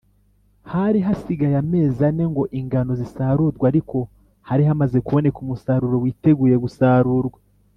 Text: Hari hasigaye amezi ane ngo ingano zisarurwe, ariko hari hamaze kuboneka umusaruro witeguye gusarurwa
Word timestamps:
Hari 0.73 0.99
hasigaye 1.07 1.55
amezi 1.63 2.01
ane 2.09 2.23
ngo 2.31 2.43
ingano 2.59 2.91
zisarurwe, 3.01 3.63
ariko 3.71 3.97
hari 4.47 4.63
hamaze 4.69 4.97
kuboneka 5.05 5.37
umusaruro 5.41 5.95
witeguye 6.03 6.55
gusarurwa 6.65 7.39